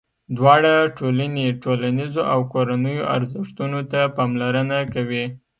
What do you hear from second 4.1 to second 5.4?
پاملرنه کوي.